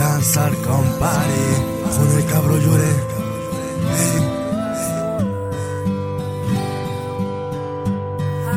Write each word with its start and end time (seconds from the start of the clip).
danzar, 0.00 0.52
compadre. 0.62 1.42
Con 1.94 2.08
el 2.16 2.26
cabro 2.26 2.58
lloré. 2.58 2.92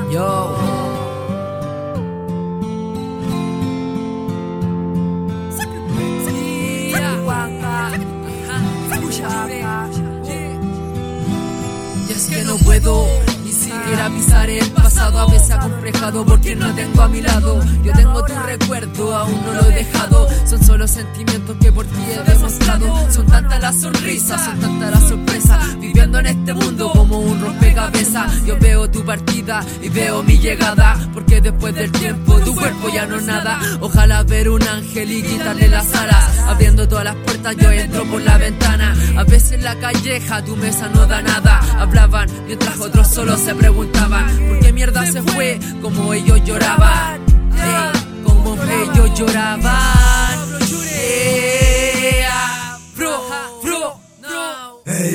Yo. 0.09 0.55
Y 12.07 12.11
es 12.11 12.27
que 12.27 12.43
no 12.43 12.57
puedo 12.57 13.05
ni 13.43 13.51
siquiera 13.51 14.09
pisar 14.09 14.49
el 14.49 14.69
pasado 14.71 15.19
A 15.19 15.25
veces 15.27 15.51
acomplejado 15.51 16.25
porque 16.25 16.55
no 16.55 16.73
tengo 16.75 17.01
a 17.01 17.07
mi 17.07 17.21
lado 17.21 17.59
Yo 17.83 17.93
tengo 17.93 18.23
tu 18.23 18.33
recuerdo, 18.33 19.15
aún 19.15 19.45
no 19.45 19.53
lo 19.53 19.69
he 19.69 19.75
dejado 19.75 20.12
Solo 20.83 20.95
sentimientos 20.95 21.55
que 21.61 21.71
por 21.71 21.85
ti 21.85 22.01
he 22.11 22.29
demostrado. 22.29 23.11
Son 23.11 23.25
tantas 23.25 23.61
las 23.61 23.79
sonrisas, 23.79 24.43
son 24.43 24.59
tantas 24.59 24.91
las 24.91 25.07
sorpresas. 25.07 25.79
Viviendo 25.79 26.19
en 26.19 26.25
este 26.25 26.53
mundo 26.53 26.91
como 26.91 27.19
un 27.19 27.39
rompecabezas. 27.39 28.43
Yo 28.45 28.57
veo 28.59 28.89
tu 28.89 29.05
partida 29.05 29.65
y 29.81 29.87
veo 29.87 30.23
mi 30.23 30.37
llegada. 30.37 30.97
Porque 31.13 31.39
después 31.39 31.73
del 31.73 31.89
tiempo 31.89 32.37
tu 32.41 32.53
cuerpo 32.53 32.89
ya 32.93 33.05
no 33.05 33.15
es 33.15 33.23
nada. 33.23 33.61
Ojalá 33.79 34.23
ver 34.23 34.49
un 34.49 34.61
ángel 34.61 35.09
y 35.09 35.23
quitarle 35.23 35.69
las 35.69 35.95
alas. 35.95 36.39
Abriendo 36.47 36.85
todas 36.85 37.05
las 37.05 37.15
puertas 37.15 37.55
yo 37.55 37.71
entro 37.71 38.03
por 38.03 38.21
la 38.21 38.37
ventana. 38.37 38.93
A 39.15 39.23
veces 39.23 39.63
la 39.63 39.79
calleja 39.79 40.43
tu 40.43 40.57
mesa 40.57 40.89
no 40.89 41.05
da 41.05 41.21
nada. 41.21 41.61
Hablaban 41.79 42.27
mientras 42.45 42.77
otros 42.81 43.07
solo 43.07 43.37
se 43.37 43.55
preguntaban 43.55 44.25
¿Por 44.49 44.59
qué 44.59 44.73
mierda 44.73 45.05
se 45.05 45.21
fue? 45.21 45.59
Como 45.81 46.13
ellos 46.13 46.43
lloraban 46.43 47.21
como 48.23 48.55
ellos 48.55 49.19
lloraban 49.19 50.12
Yeah, 50.81 52.77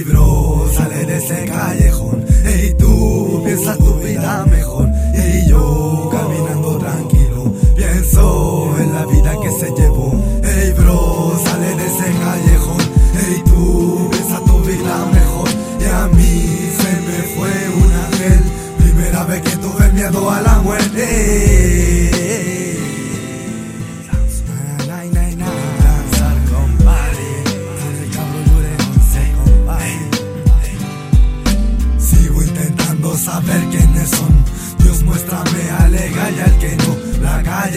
bro, 0.06 0.70
sale 0.74 1.06
de 1.06 1.16
ese 1.16 1.44
callejón. 1.46 2.24
Hey 2.44 2.74
tú, 2.78 3.42
piensa 3.44 3.76
tu 3.76 3.94
vida 3.94 4.46
mejor. 4.46 4.88
Hey 5.14 5.46
yo, 5.48 6.08
caminando 6.10 6.78
tranquilo, 6.78 7.52
pienso 7.76 8.74
en 8.78 8.94
la 8.94 9.04
vida 9.06 9.32
que 9.42 9.50
se 9.50 9.70
llevó. 9.72 10.12
Hey 10.42 10.72
bro, 10.76 11.38
sale 11.44 11.74
de 11.74 11.86
ese 11.86 12.12
callejón. 12.20 12.78
Hey 13.14 13.42
tú, 13.44 14.08
piensa 14.10 14.40
tu 14.40 14.58
vida 14.60 15.06
mejor. 15.12 15.48
Y 15.80 15.84
a 15.84 16.06
mí 16.08 16.70
se 16.80 16.90
me 17.06 17.18
fue 17.34 17.52
un 17.82 17.92
ángel. 17.92 18.40
Primera 18.78 19.24
vez 19.24 19.42
que 19.42 19.56
tuve 19.56 19.92
miedo 19.92 20.30
a 20.30 20.40
la 20.40 20.58
muerte. 20.60 21.67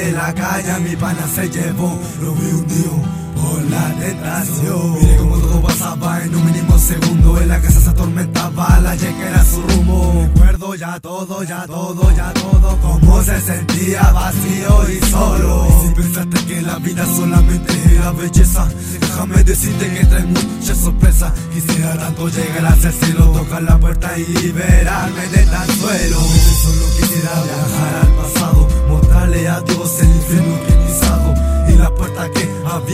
Calle, 0.02 0.14
la 0.14 0.34
calle, 0.34 0.72
a 0.72 0.80
mi 0.80 0.96
pana 0.96 1.28
se 1.28 1.48
llevó. 1.48 2.00
Lo 2.22 2.34
vi 2.34 2.52
hundido 2.52 2.92
por 3.36 3.64
la 3.70 3.94
tentación. 4.00 4.94
Mire 5.00 5.18
cómo 5.18 5.38
todo 5.38 5.62
pasaba 5.62 6.24
en 6.24 6.36
un 6.36 6.46
mínimo 6.46 6.80
segundo. 6.80 7.40
En 7.40 7.48
la 7.48 7.62
casa 7.62 7.80
se 7.82 7.90
atormentaba, 7.90 8.80
la 8.82 8.98
que 8.98 9.10
era 9.10 9.46
su 9.46 9.62
rumbo. 9.62 10.28
Recuerdo 10.34 10.74
ya 10.74 11.00
todo, 11.00 11.44
ya 11.44 11.68
todo, 11.68 12.12
ya 12.16 12.34
todo. 12.34 12.78
Cómo 12.82 13.22
se 13.22 13.40
sentía 13.42 14.12
vacío 14.12 14.90
y 14.90 15.06
solo. 15.06 15.68
Y 15.70 15.88
si 15.88 15.94
pensaste 15.94 16.46
que 16.48 16.62
la 16.64 16.78
vida 16.80 17.06
solamente 17.06 17.72
era 17.94 18.12
belleza, 18.12 18.68
déjame 19.00 19.44
decirte 19.44 19.94
que 19.94 20.06
trae 20.06 20.24
mucha 20.24 20.74
sorpresa. 20.74 21.32
Quisiera 21.54 21.96
tanto 21.98 22.28
llegar 22.28 22.66
hacia 22.66 22.90
el 22.90 22.96
cielo, 22.96 23.26
tocar 23.34 23.62
la 23.62 23.78
puerta 23.78 24.18
y 24.18 24.26
liberarme 24.26 25.28
de 25.28 25.46
tan 25.46 25.68
suelo. 25.68 26.20
Solo 26.20 26.86
quisiera 26.98 27.34
viajar 27.44 28.01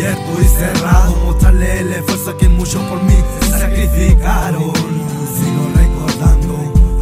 abierto 0.08 0.42
y 0.42 0.46
cerrado. 0.46 1.16
Mostrarle 1.26 1.80
el 1.80 1.94
esfuerzo 1.94 2.38
que 2.38 2.50
muchos 2.50 2.82
por 2.84 3.04
mí 3.04 3.16
se 3.42 3.50
sacrificaron. 3.50 4.72
Sigo 5.36 5.70
recordando 5.76 6.56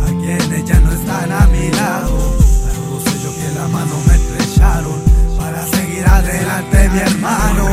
a 0.03 0.07
quienes 0.07 0.65
ya 0.65 0.79
no 0.79 0.91
están 0.91 1.31
a 1.31 1.47
mi 1.47 1.69
lado. 1.71 2.17
A 2.17 2.73
todos 2.73 3.15
ellos 3.15 3.33
que 3.35 3.51
la 3.55 3.67
mano 3.67 3.95
me 4.07 4.15
estrecharon 4.15 5.01
para 5.37 5.65
seguir 5.67 6.05
adelante, 6.07 6.89
mi 6.89 6.99
hermano. 6.99 7.69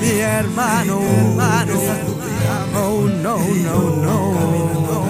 Mi 0.00 0.18
hermano, 0.18 1.00
hermano. 1.00 1.72
Oh 2.74 3.08
no, 3.22 3.38
no, 3.38 3.96
no. 3.96 5.04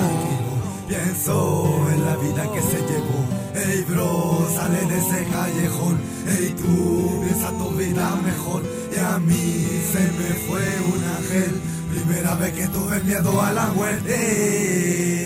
Pienso 0.87 1.87
en 1.93 2.05
la 2.05 2.17
vida 2.17 2.43
que 2.53 2.61
se 2.61 2.79
llevó. 2.79 3.42
Hey 3.65 3.85
bro, 3.89 4.49
sale 4.55 4.81
de 4.87 4.99
ese 4.99 5.25
callejón. 5.31 6.01
Hey 6.27 6.53
tú, 6.59 7.23
piensa 7.25 7.51
tu 7.59 7.71
vida 7.71 8.17
mejor. 8.25 8.63
Y 8.95 8.99
a 8.99 9.19
mí 9.19 9.69
se 9.93 10.01
me 10.19 10.35
fue 10.47 10.61
un 10.93 11.05
ángel. 11.17 11.61
Primera 11.91 12.35
vez 12.35 12.53
que 12.55 12.67
tuve 12.69 13.01
miedo 13.05 13.41
a 13.41 13.53
la 13.53 13.67
muerte. 13.67 15.23